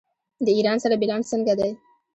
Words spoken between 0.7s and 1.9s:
سره بیلانس څنګه دی؟